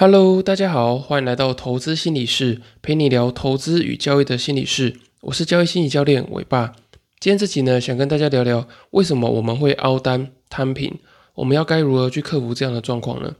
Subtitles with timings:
[0.00, 4.94] Hello，大家好，欢迎来到投资心理室，陪你聊投资与交易的心理室。
[5.22, 6.72] 我是交易心理教练伟爸。
[7.18, 10.96] 今天这集呢，想跟大家聊聊为什么我们会凹单摊平，
[11.34, 13.34] 我们要该如何去克服这样的状况呢？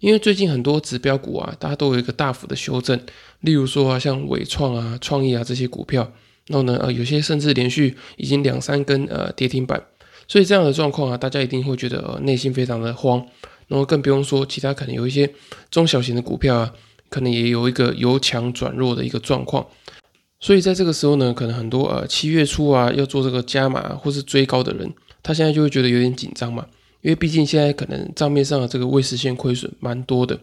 [0.00, 2.98] 因为最近很多指标股啊，大家都有一个大幅的修正，
[3.38, 6.10] 例如说啊，像伟创啊、创意啊这些股票，
[6.48, 9.80] 然后呢，呃，有些甚至连续已经两三根呃跌停板，
[10.26, 13.24] 所以这样的状况啊，大家一定会觉得呃内心非常的慌。
[13.72, 15.32] 然后更不用说其他可能有一些
[15.70, 16.74] 中小型的股票啊，
[17.08, 19.66] 可能也有一个由强转弱的一个状况。
[20.40, 24.92] 所以在这个时候呢，可能很多呃七月初啊要做这个加码或是追高的人，
[25.22, 26.66] 他现在就会觉得有点紧张嘛，
[27.00, 30.38] 因为毕竟现在可能账面上的这个未实现亏损蛮多的。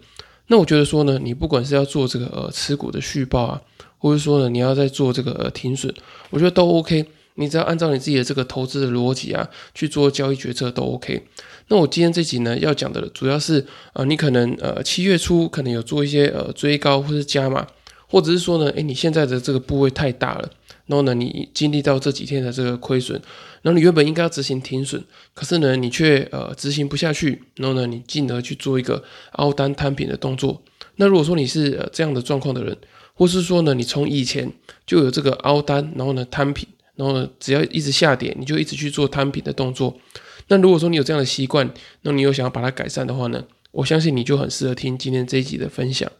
[0.48, 3.62] 那我觉得说呢，你不管是要做这个呃持股的续报啊，
[3.99, 5.93] 或者说呢你要在做这个呃停损，
[6.32, 7.05] 我觉得都 OK。
[7.35, 11.26] 你只要按照你自己的这个投资的逻辑啊去做交易决策都 OK。
[11.70, 17.66] 那我今天这集呢要讲的主要是呃你可能呃七月初可能有做一些呃追高或是加码，
[18.08, 20.49] 或者是说呢，诶你现在的这个部位太大了，
[20.88, 23.21] 然后呢你经历到这几天的这个亏损，
[23.62, 30.62] 然后你原本应该要执行停损，可是呢你却呃执行不下去，然后呢你进而去做一个凹单摊平的动作。
[30.96, 32.76] 那如果说你是呃这样的状况的人，
[33.13, 34.52] 或是说呢你从以前
[34.88, 36.68] 就有这个凹单，然后呢摊平。
[36.96, 39.98] 然后呢只要一直下跌，你就一直去做摊平的动作。
[40.50, 43.46] 那如果说你有这样的习惯，那你又想要把它改善的话呢？
[43.72, 46.12] 我相信你就很适合听今天这一集的分享。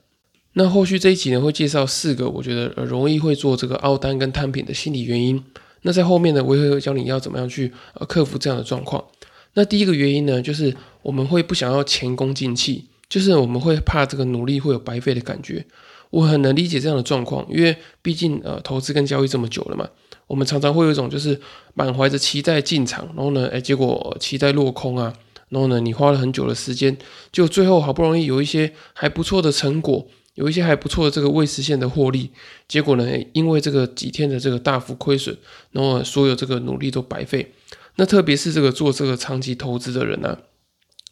[0.54, 5.44] 那后续这一集呢，会介绍四个我觉得呃容易会做这个凹单跟摊平的心理原因。
[5.82, 9.04] 那在后面呢，我也会教你要怎么样去呃克服这样的状况。
[9.56, 15.66] 那第一个原因呢，就是我们会不想要前功尽弃，就是我们会怕这个努力会有白费的感觉。
[16.12, 19.90] 我很能理解这样的状况，因为毕竟呃投资跟交易这么久了嘛。
[20.30, 21.42] 我们常常会有一种，就是
[21.74, 25.12] 满怀着期待进场，然后呢，哎，结果期待落空啊，
[25.50, 26.96] 然后呢，你花了很久的时间，
[27.32, 32.30] 就最后好不容易有一些还不错的成果，有一些还不错的这个未实现的获利，
[32.68, 35.36] 结果呢，因为这个几天的这个大幅亏损，
[35.72, 37.52] 然后所有这个努力都白费。
[37.95, 40.38] 那特别是这个做这个长期投资的人呢，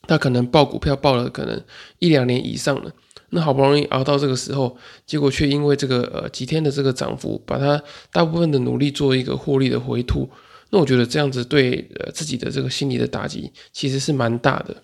[0.07, 1.59] 他可能报股票报了可能
[1.97, 2.91] 一两年以上了。
[3.29, 10.29] 那好不容易熬到这个时候，结果却因为这个呃几天的这个涨幅，把它大部分的努力做一个获利的回吐。
[10.69, 14.75] 那我觉得这样子对呃自己的这个心理的打击其实是蛮大的。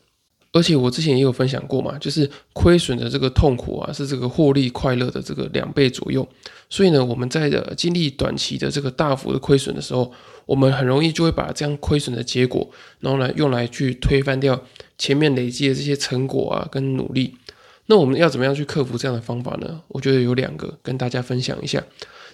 [0.52, 6.28] 而且我之前也有分享过嘛，就是亏损的这个痛苦啊，是这个获利快乐的这个两倍左右。
[6.70, 10.12] 所以呢，我们在的经历短期的这个大幅的亏损的时候，
[10.46, 14.64] 我们很容易就会把这样亏损的结果，然后呢用来去推翻掉
[14.98, 17.34] 前面累积的这些成果啊跟努力。
[17.88, 19.82] 那我们要怎么样去克服这样的方法呢？
[19.90, 21.84] 我觉得有两个跟大家分享一下。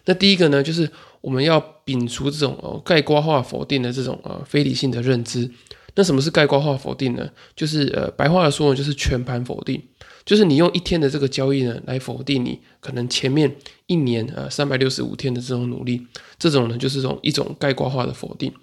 [0.05, 0.89] 那第一个呢，就是
[1.21, 5.49] 我们要摒除这种呃概括化否定的这种呃非理性的认知。
[5.95, 7.29] 那什么是概括化否定呢？
[7.55, 9.81] 就是呃白话的说呢，就是全盘否定，
[10.23, 13.53] 就是你用一天的这个交易呢来否定你可能前面
[13.87, 16.05] 一年呃三百六十五天的这种努力，
[16.37, 18.53] 这种呢就是这种一种概括化的否定。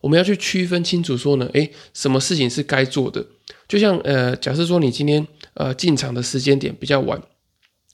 [0.00, 3.24] 我们要去区分清楚说呢，诶，什么事情是该做的？
[3.68, 7.20] 就像呃，假设说你今天呃进场的时间点比较晚，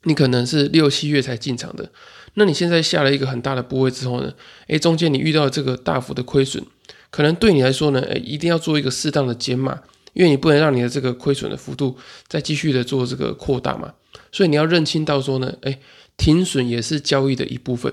[0.04, 1.90] 你可能是六七月才进场的，
[2.34, 4.32] 那你现在下了一个很大的波位之后呢，
[4.68, 6.62] 诶，中间你遇到这个大幅的亏损，
[7.10, 11.96] 可能对你来说呢，诶，一定要做一个适当的减码，因为你不能让你的这个亏损的幅度
[12.28, 13.92] 再继续的做这个扩大嘛，
[14.30, 15.78] 所以你要认清到说呢，诶，
[16.16, 17.92] 停损也是交易的一部分，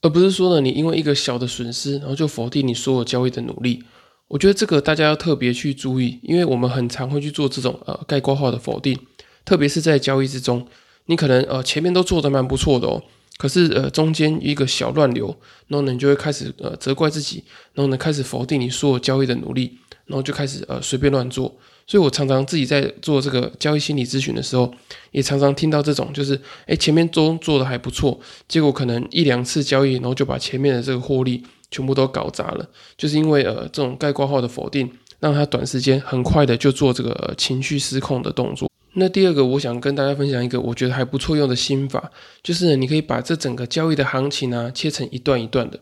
[0.00, 3.82] 而不是说呢，你因为一个小的损失，然后就否定你所有交易的努力。
[4.28, 8.98] 我觉得这个大家要特别去注意，因为我们很常会去做这种呃概括化的否定，
[9.44, 10.66] 特别是在交易之中，
[11.06, 13.02] 你可能呃前面都做的蛮不错的哦，
[13.38, 15.34] 可是呃中间一个小乱流，
[15.66, 17.42] 然后呢你就会开始呃责怪自己，
[17.72, 21.56] 然后呢开始否定你所有交易的努力，然后就开始呃随便乱做。
[21.88, 24.72] 所以我常常自己在做这个交易心理咨询的时候，
[25.10, 31.42] 也常常听到这种，就是哎前面都做的还不错，结果可能一两次交易，然后就把前面的这个获利。
[31.70, 32.66] 全部都搞砸了，
[32.96, 34.90] 就是因为呃这种概括号的否定，
[35.20, 38.70] 让他短时间很快的就做这个情绪失控的动作。
[38.94, 42.10] 那第二个，我想跟大家分享一个我觉得还不错用的心法，
[42.42, 45.78] 就是你可以把这整个交易的行情呢切成一段一段的，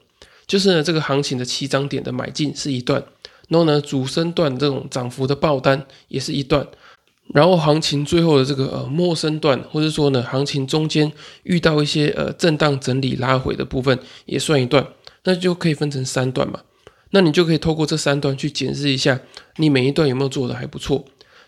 [0.49, 3.00] 就是呢这个行情的起涨点的买进是一段，
[3.48, 6.66] 然后呢主升段这种涨幅的爆单也是一段，
[7.34, 11.12] 然后行情最后的这个呃末升段，或者说呢行情中间
[11.43, 14.87] 遇到一些呃震荡整理拉回的部分也算一段。
[15.28, 16.60] 那就可以分成三段嘛，
[17.10, 19.19] 那你就可以透过这三段去检视一下，
[19.56, 21.04] 你每一段有没有做的还不错。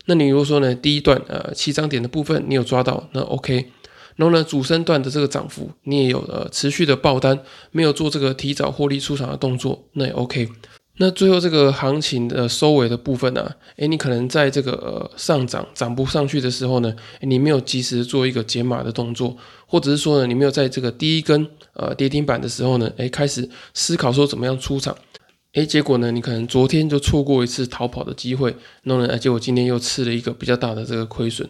[0.07, 3.71] 那你如果说呢，第一段呃起涨点的部分你有抓到，那 OK。
[4.17, 7.39] 然后呢，主升段的这个涨幅你也有呃持续的爆单，
[7.71, 10.49] 没有做这个提早获利出场的动作，那也 OK。
[11.01, 19.37] 那最后这个行情的收尾的部分呢，诶，你可能在这个呃上涨涨不上去的时候呢，你没有及时做一个减码的动作，
[19.67, 24.97] 或者是说呢，你没有在这个第一根呃跌停板的时候呢，诶，开始思考说怎么样出场，
[25.53, 28.53] 诶，结果呢，你可能昨天就错过一次逃跑的机会，
[28.83, 31.49] 那呢，结果今天又吃了一个比较大的这个亏损。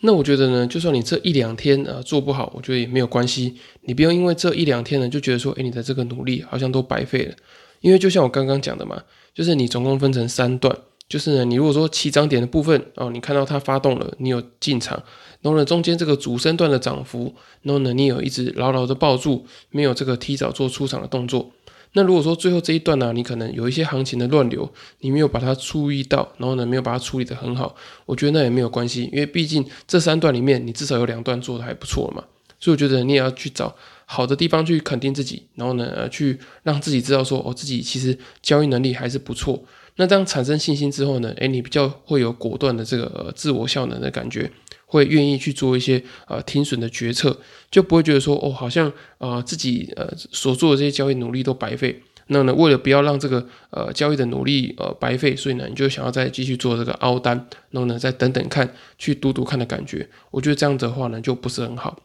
[0.00, 7.34] 那我觉得呢，就算你这一两天呃做不好，我觉得也没有关系，你不用因为这一两天呢就觉得说，诶，你的这个努力好像都白费了。
[7.82, 9.02] 因为就像我刚刚讲的嘛，
[9.34, 10.74] 就是你总共分成三段，
[11.06, 15.02] 就是呢，你如果说起涨点的部分哦，你看到它发动了，你有进场，
[15.42, 21.50] 然后呢，中间这个主升段的涨幅，然后呢，你有一直牢牢的抱住，没有这个提早做出场的动作。
[21.94, 27.74] 那如果说最后这一段呢，你可能有一些行情的乱流，你没有把它注意到，然后呢，没有把它处理的很好，
[28.06, 32.24] 我觉得那也没有关系，因为毕竟这三段里面，你至少有两段做的还不错嘛，
[32.58, 33.74] 所以我觉得你也要去找。
[34.06, 39.64] 好的地方去肯定自己，然后呢，呃，去让自己知道说，哦，自己其实交易能力还是不错。
[39.96, 44.50] 那这样产生信心之后呢，诶，你比较会有果断的这个呃自我效能的感觉，
[44.86, 47.38] 会愿意去做一些呃停损的决策，
[47.70, 52.02] 就不会觉得说，哦，好像呃自己呃所做的这些交易努力都白费。
[52.28, 57.36] 那呢，为了不要让这个呃交易的努力呃白费，所以呢，你就想要再继续做这个凹单，
[57.70, 60.08] 然后呢，再等等看，去赌赌看的感觉。
[60.30, 61.98] 我觉得这样子的话呢，就不是很好。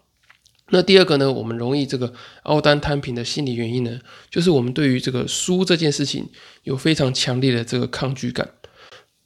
[0.69, 2.11] 那第二个呢，我们容易这个
[2.43, 3.99] 凹单摊平的心理原因呢，
[4.29, 6.27] 就是我们对于这个输这件事情
[6.63, 8.49] 有非常强烈的这个抗拒感。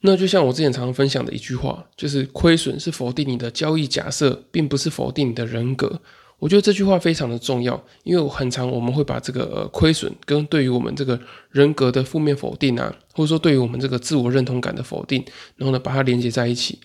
[0.01, 6.01] 那就像我之前常常分享的一句话，就是亏损是否定你的交易假设，并不是否定你的人格。
[6.39, 11.19] 我觉得这句话非常的重要，因为很常我们会把这个亏损跟对于我们这个
[11.51, 15.23] 人格的负面否定啊，或者说对于我们这个自我认同感的否定，
[15.55, 16.79] 然后呢把它连接在一起。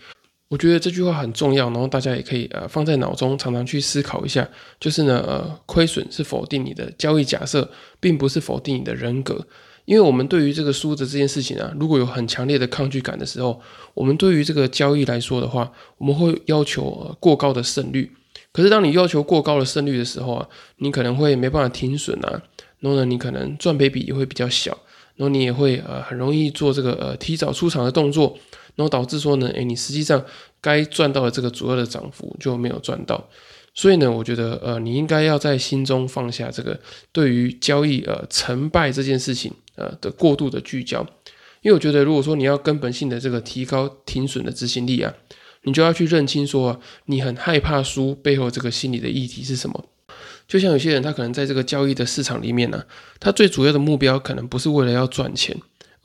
[0.48, 4.48] 我觉得这句话很重要，然后大家也可以呃放在脑中，常常去思考一下。
[4.78, 9.44] 就是呢，呃，亏损是否定你的交易假设，并不是否定你的人格。
[9.87, 13.60] 因为我们对于这个输的这件事情啊，如果有很强烈的抗拒感的时候，
[13.94, 18.12] 我们对于这个交易来说的话，我们会要求呃过高的胜率。
[18.52, 20.48] 可是当你要求过高的胜率的时候啊，
[20.78, 22.43] 你可能会没办法停损啊，
[22.78, 24.70] 然后呢，你可能赚赔比也会比较小，
[25.16, 28.38] 然后你也会呃很容易做这个呃提早出场的动作。
[28.76, 30.25] 然后导致说呢，诶，你实际上
[30.61, 33.28] 该赚到的这个主要的涨幅就没有赚到，
[33.75, 36.78] 所以呢，我觉得呃，你应该要在心中放下这个
[37.11, 41.00] 对于交易呃成败这件事情呃的过度的聚焦，
[41.62, 45.12] 因为我觉得如果说你要根本性的这个提高停损的执行力啊，
[45.62, 49.84] 你就要去认清说啊你很害怕输背后这个心理的议题是什么。
[50.46, 52.84] 就像有些人他可能在这个交易的市场里面呢，
[53.19, 55.56] 他最主要的目标可能不是为了要赚钱。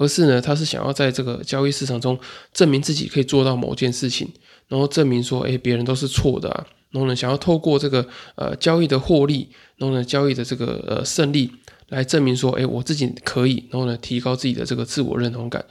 [0.02, 2.20] 而是呢，他是想要在这个交易市场中
[2.52, 4.28] 证明自己可以做到某件事情，
[4.68, 6.66] 然后证明说，哎，别人都是错的啊。
[6.90, 8.04] 然后呢，想要透过这个
[8.34, 11.52] 呃交易的获利，然后呢交易的这个呃胜利，
[11.90, 15.64] 来证明说，哎，我自己可以，然后呢提高自己的这个自我认同感。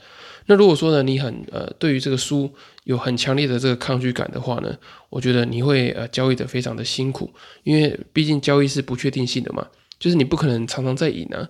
[0.45, 2.49] 那如果说呢，你很呃对于这个输
[2.85, 4.73] 有很强烈的这个抗拒感的话呢，
[5.09, 7.29] 我觉得你会呃交易的非常的辛苦，
[7.65, 9.67] 因为毕竟交易是不确定性的嘛，
[9.99, 11.49] 就是你不可能常常在赢啊。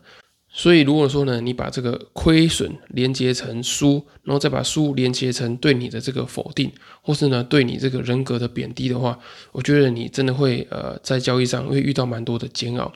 [0.53, 6.69] 所以，如果说呢，你把这个亏损连接成输，然后再把输连接成对你的这个否定，
[7.01, 9.18] 或是呢对你这个人格的贬低的话，
[9.53, 12.92] 我觉得你真的会呃在交易上会遇到蛮多的煎熬。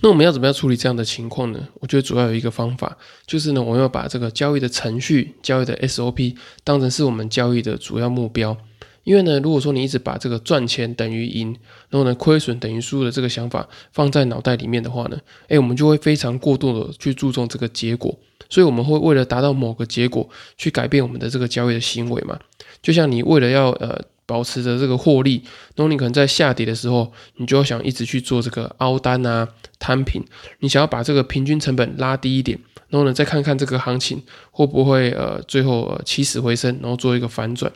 [0.00, 1.68] 那我们要怎么样处理这样的情况呢？
[1.80, 2.96] 我觉得主要有一个方法，
[3.26, 8.56] 就是呢我们要把这个交易的程序、交易的 SOP 当成是我们交易的主要目标。
[9.04, 11.48] 因为呢，如果说你一直把这个赚钱等于赢，
[11.88, 18.14] 然后呢亏损等于输的这个想法放在脑袋里面的话呢，哎，我们就会非常过度的去注重这个结果，
[18.50, 22.38] 所以我们会为了达到某个结果去改变我们的这个交易的行为嘛。
[22.82, 25.42] 就像你为了要呃保持着这个获利，
[25.74, 30.22] 然后你可能在下跌的时候，你就要想一直去做这个凹单啊摊平，
[30.60, 37.72] 你想要把这个平均成本拉低一点，然后呢再看看这个行情会不会呃最后起死回生，然后做一个反转。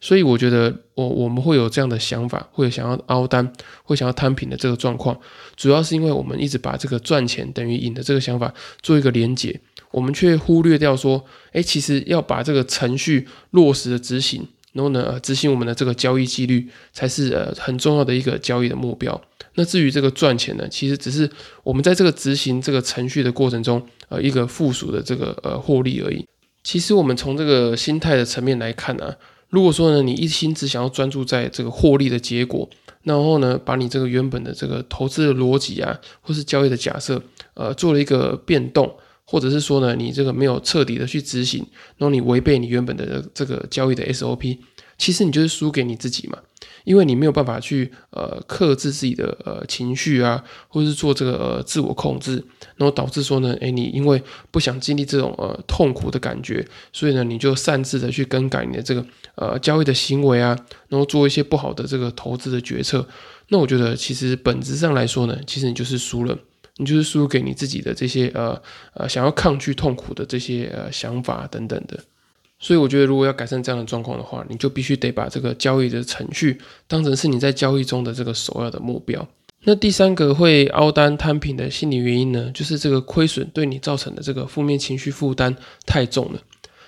[0.00, 3.50] 所以我觉得，我我们会有这样的想法，会想要凹单，
[3.82, 5.18] 会想要摊平的这个状况，
[5.56, 9.58] 主要是因为我们一直把这个赚钱等于赢的这个想法做一个连结，
[9.90, 19.20] 我们却忽略掉说，哎，其实要把这个程序落实的执行，然后呢，执行我们的这个交易纪律，才是呃很重要的一个交易的目标。
[19.54, 21.28] 那至于这个赚钱呢，其实只是
[21.62, 26.26] 我们在这个执行这个程序的过程中，呃，一个附属的这个呃获利而已。
[26.62, 29.14] 其实我们从这个心态的层面来看呢。
[29.48, 32.68] 如果说呢，你一心只想要专注在这个获利的结果，
[33.04, 37.22] 然后呢，把你这个原本的这个投资的逻辑啊，或是交易的假设，
[37.54, 38.92] 呃，做了一个变动，
[39.24, 41.64] 或者是说呢，你这个没有彻底的去执行，
[41.96, 44.58] 然后你违背你原本的这个交易的 SOP，
[44.98, 46.38] 其实你就是输给你自己嘛，
[46.84, 52.42] 因为你没有办法去呃克制自己的呃情绪啊，或是做这个呃自我控制，
[52.76, 59.04] 然后导致说呢，诶，你因为不想经历这种呃痛苦的感觉，所以呢，你就擅自的去更改你的这个
[59.36, 63.06] 呃交易的行为啊，然后做一些不好的这个投资的决策。
[63.48, 66.36] 那我觉得其实本质上来说呢，其实你就是输了，
[66.78, 68.60] 你就是输给你自己的这些呃
[68.94, 71.98] 呃想要抗拒痛苦的这些呃想法等等的。
[72.58, 79.28] 所以我觉得，如果要改善这样的状况的话，你就必须得把这个交易的程序当成是你在交易中的这个首要的目标。
[79.64, 86.40] 那第三个会凹单摊平的心理原因呢，就是这个亏损对你造成的这个负面情绪负担太重了。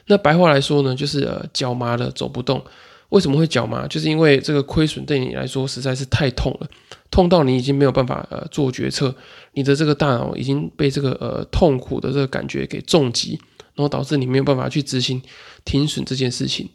[0.09, 2.63] 那白话来说呢，就是呃脚麻了走不动。
[3.11, 3.87] 为什么会脚麻？
[3.87, 6.69] 就是因为这个亏损对你来说实在是太痛了，
[7.11, 9.15] 痛到你已经没有办法呃做决策，
[9.53, 13.39] 你的这个大脑已经被这个呃痛苦的这个感觉给重击。
[13.75, 15.23] 然后导致你没有办法去执行
[15.65, 16.69] 停损这件事情。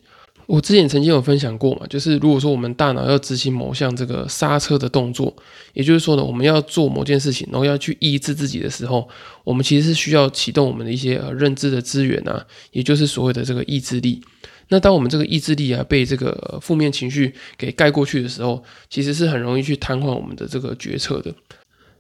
[0.45, 5.33] 我之前曾经有分享过嘛，就是如果说我们大脑要执行某项这个刹车的动作，
[5.73, 9.07] 也就是说呢，我们要做某件事情，然后要去抑制自己的时候，
[9.43, 14.21] 我们其实是需要启动我们的一些呃认知的资源啊，也就是所谓的这个意志力。
[14.69, 21.33] 那当我们这个意志力啊被这个负面情绪给盖过去的时候，其实是很容易去瘫痪我们的这个决策的。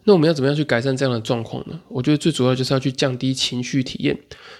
[0.05, 1.79] 那我们要怎么样去改善这样的状况呢？
[1.87, 4.17] 我觉得最主要就是要去降低情绪体验。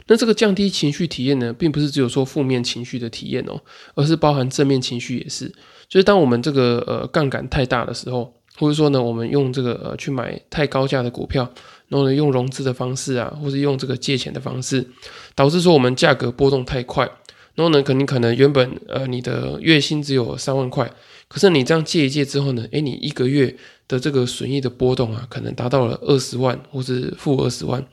[0.08, 3.60] 那这个降低情绪体验呢，并不是只有说负面情绪的体验哦，
[3.96, 5.48] 而是包含正面情绪也是。
[5.90, 11.48] 就是当我们这个呃杠杆太大的时候，或者说呢，我们用这个呃去买太高价的股票，
[11.88, 14.88] 然后呢用融资的方式啊，或者用这个借钱的方式，
[15.36, 17.10] 导致说我们价格波动太快，
[17.56, 20.92] 然后呢，肯定可能原本呃你的月薪只有三万块，
[21.28, 23.56] 可是你这样借一借之后呢，诶，你一个月。
[23.86, 27.86] 的这个损益的波动啊，可能达到了二十万或是负二十万，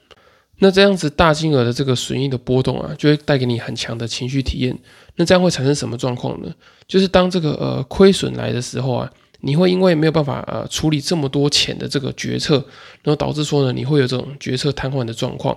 [0.61, 4.79] 那这样子大金额的这个损益的波动啊，就会带给你很强的情绪体验。
[5.17, 6.55] 那这样会产生什么状况呢？
[6.87, 12.55] 就是当这个呃亏损来的时候啊，你会因为没有办法呃处理这么多钱的这个决策，
[13.03, 15.55] 然后导致说呢，你会有这种决策瘫痪的状况，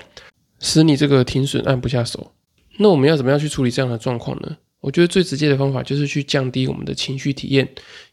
[0.59, 2.31] 使你这个停损按不下手。
[2.77, 4.57] 那我们要怎么样去处理这样的状况呢？
[4.79, 7.67] 我觉得最直接的方法就是去降低我们的情绪体验，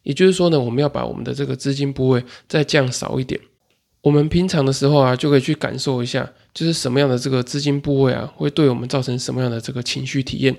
[0.04, 3.40] 也就是说呢，我们要把我们的这个资金部位再降少一点。
[4.02, 10.56] 我们平常的时候啊，就可以去感受一下，就是什么样的这个资金部位啊，会对我们造成什么样的这个情绪体验。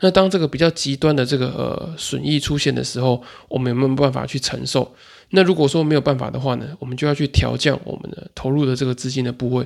[0.00, 4.92] 那当这个比较极端的这个呃损益出现的时候，我们有没有办法去承受？
[5.30, 9.64] 那如果说没有办法的话呢，我们就要去调降我们的投入的这个资金的部位。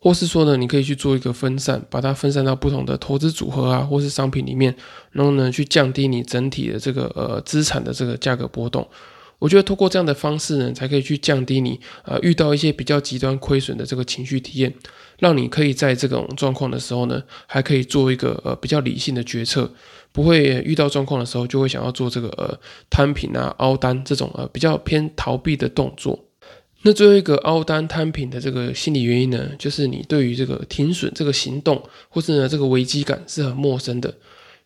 [0.00, 4.74] 或是说呢，你可以去做一个分散，把它分散到不同的投资组合啊，或是商品里面，
[5.10, 8.86] 然后呢，去降低你整体的这个呃资产的这个价格波动。
[9.40, 14.74] 我觉得通过这样的方式呢，才可以去降低你呃遇到一些比较极端亏损的这个情绪体验，
[15.18, 19.72] 让你可以在这种状况的时候呢，还可以做一个呃比较理性的决策，
[20.10, 22.58] 不会遇到状况的时候就会想要做这个呃
[22.90, 26.27] 摊平啊、凹单这种呃比较偏逃避的动作。
[26.82, 34.14] 那最后一个凹单摊平的这个心理原因呢，就是你对于这个停损这个行动，或是呢这个危机感是很陌生的。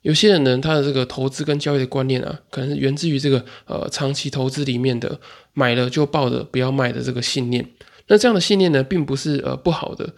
[0.02, 5.18] 有些人呢，他的这个投资跟交易的观念啊，可能是源自于这个呃长期投资里面的
[5.54, 7.66] 买了就抱着不要卖的这个信念。
[8.08, 10.12] 那这样的信念呢，并不是呃不好的，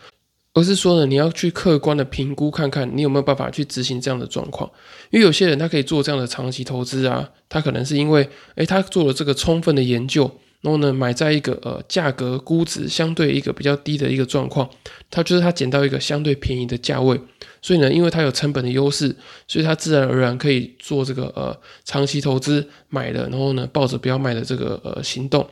[0.54, 4.68] 而是说呢，你要去客观的评估看看你有没有办法去执行这样的状况。
[5.10, 10.28] 因为有些人他可以做这样的长期投资啊，他可能是因为诶他做了这个充分的研究。
[10.64, 14.66] 然后呢，买在一个呃价格估值相对一个比较低的一个状况，
[15.10, 17.20] 它就是它捡到一个相对便宜的价位，
[17.60, 19.14] 所以呢，因为它有成本的优势，
[19.46, 21.54] 所以它自然而然可以做这个呃
[21.84, 25.46] 长期投资买的，然后呢抱着不要卖的这个呃行动。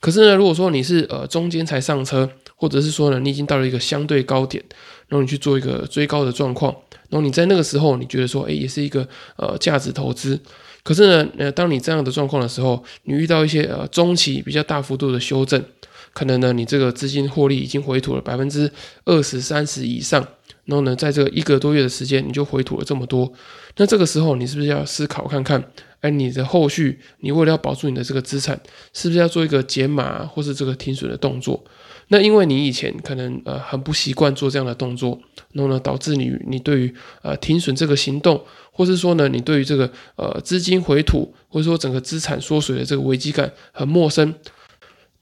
[0.00, 4.64] 可是呢，如果说你是呃中间才上车，或者是说呢你已经到了一个相对高点，
[5.08, 6.74] 然后你去做一个追高的状况，
[7.10, 9.06] 然后你在那个时候你觉得说，哎，也是一个
[9.36, 10.40] 呃价值投资。
[10.84, 15.64] 可是呢，呃，当你这样的状况的时候，你遇到一些呃中期比较大幅度的修正，
[16.12, 18.70] 可能呢，你这个资金获利已经回吐了百分之
[19.06, 20.20] 二十三十以上，
[20.66, 23.32] 然后呢，在这一个多月的时间，你就回吐了这么多，
[23.78, 25.64] 那这个时候你是不是要思考看看，
[26.00, 28.60] 哎，你的后续，你为了要保住你的这个资产，
[28.92, 31.64] 是不是要做一个减码或是这个停损的动作？
[32.08, 35.18] 那因为你以前可能呃很不习惯做这样的动作，
[35.52, 44.34] 然后呢，导致你你对于呃停损这个行动，或是说呢，你对于这个呃资金回吐，或者说整个资产缩水的这个危机感很陌生。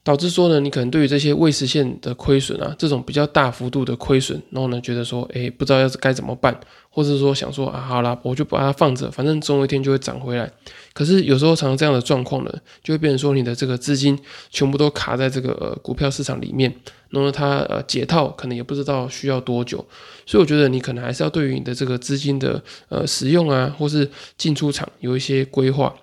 [0.03, 10.51] 导致说呢，你可能对于这些未实现的亏损啊，这种比较大幅度的亏损，然后呢，觉得说，哎，不知道要该怎么办，或者说想说啊，好啦，我就把它放着，反正总有一天就会涨回来。
[10.93, 14.19] 可是有时候常常这样的状况呢，就会变成说你的这个资金
[14.49, 16.75] 全部都卡在这个呃股票市场里面，
[17.11, 19.77] 那么它呃解套可能也不知道需要多久。
[20.25, 25.95] 所以我觉得你可能还是要对于你的这个资金的呃使用啊，或是进出场有一些规划。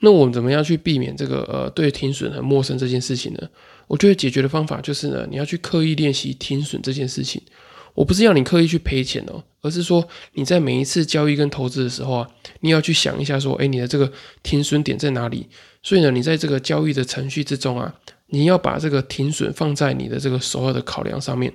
[0.00, 3.48] 那我们怎么样去避免这个呃对停损很陌生这件事情呢？
[3.86, 7.40] 我觉得解决的方法就是呢，你要去刻意练习停损这件事情。
[7.94, 12.28] 我不是要你刻意去赔钱哦，而是说你在每一次交易跟投资的时候啊，
[12.60, 14.12] 你要去想一下说，哎，你的这个
[14.42, 15.48] 停损点在哪里？
[15.82, 17.94] 所以呢，你在这个交易的程序之中啊，
[18.26, 21.50] 你要把这个停损放在你的这个首要的考量上面。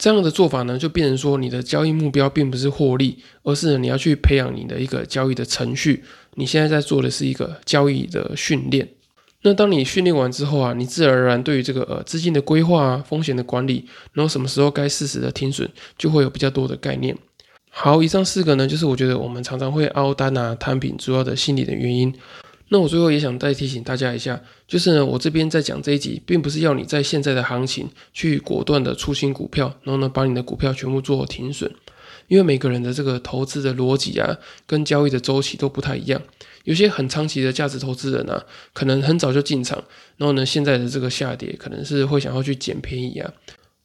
[0.00, 6.02] 这样的做法呢，就变成说你的交易目标并不是获利，而是你要去培养你的一个交易的程序。
[6.36, 8.88] 你现在在做的是一个交易的训练。
[9.42, 17.14] 那当你训练完之后啊，你自然而然对于这个呃资金的规划啊、风险的管理，然后什么时候该适时的停损，就会有比较多的概念。
[17.68, 22.14] 好，以上四个呢，就是我觉得我们常常会凹单啊、摊平主要的心理的原因。
[22.72, 31.70] 那我最后也想再提醒大家一下，就是呢，我这边在讲这一集，并不是要你在现在的行情去果断的出清股票，然后呢把你的股票全部做停损。
[32.28, 36.22] 因为每个人的这个投资的逻辑啊，跟交易的周期都不太一样。
[36.62, 39.82] 有些很长期的价值投资人啊，可能很早就进场，
[40.16, 43.32] 然后呢，现在的这个下跌，可能是会想要去捡便宜啊。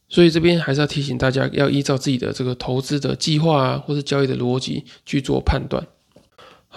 [0.07, 5.83] 所以这边还是要提醒大家，要依照自己的这个投资的计划啊，或者交易的逻辑去做判断。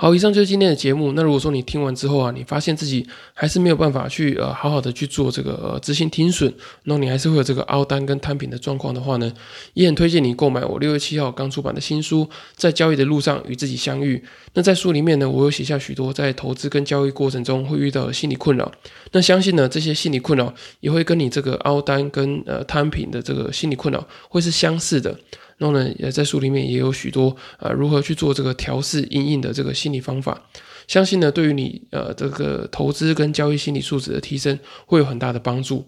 [0.00, 1.10] 好，以上就是今天的节目。
[1.14, 9.32] 那如果说你听完之后啊，你发现自己还是没有办法去呃好好的去做这个呃执行停损，那你还是会有这个凹单跟摊平的状况的话呢，
[9.74, 12.24] 也很推荐你购买我六月七号刚出版的新书
[12.54, 14.16] 《在交易的路上与自己相遇》。
[14.54, 18.70] 那在书里面呢，我有写下许多在投资跟交易过程中会遇到的心理困扰。
[19.10, 25.18] 那相信呢，这些心理困扰也会跟你这个凹单跟呃摊平的这个心理困扰会是相似的。
[25.58, 30.40] 然后呢，也在书里面也有许多呃如何去做这个调试阴影的这个心理方法，
[30.86, 35.84] 相信呢对于你呃这个投资跟交易心理素质的提升会有很大的帮助。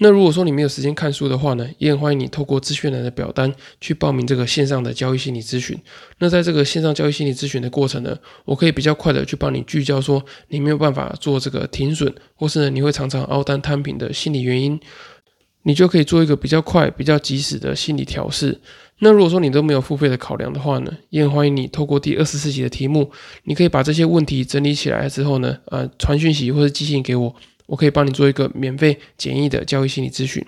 [0.00, 5.76] 那如果说你没有时间看书的话呢，也很欢迎你透过资讯栏的表单去报名这个线上的交易心理咨询。
[6.18, 14.78] 那在这个线上交易心理咨询的过程呢，我可以比较快的去帮你聚焦说你没有办法做这个停损，或是呢你会常常凹单摊平的心理原因。
[15.68, 18.58] 你就可以做一个比较快、比较及时的心理调试。
[19.00, 23.10] 那如果说你都没有付费的考量的话呢，也很欢迎你透过第二十四集的题目，
[23.44, 27.34] 你可以把这些问题整理起来之后呢，呃，传讯息或者寄信给我，
[27.66, 30.42] 我可以帮你做一个免费简易的交易心理咨询。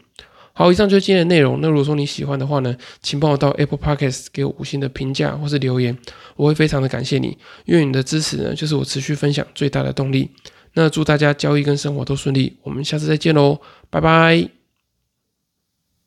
[0.54, 1.60] 好，以上就是今天的内容。
[1.60, 5.94] 那如果说你喜欢的话呢，请帮我到 Apple Podcast 给我五星的评价或是留言，
[6.36, 10.30] 我会非常的感谢你，因为你的支持呢，就是我持续分享最大的动力。
[10.74, 14.59] 那祝大家交易跟生活都顺利，我们下次再见喽，拜拜。